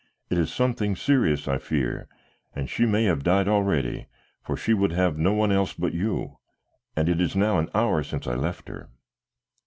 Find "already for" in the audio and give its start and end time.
3.47-4.57